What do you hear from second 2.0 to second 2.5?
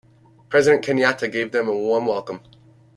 welcome.